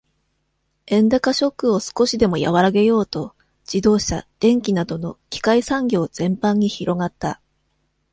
[0.87, 3.35] 円高ショックを少しでも和らげようと、
[3.71, 7.39] 自動車、電機などの機械産業全般に広がった。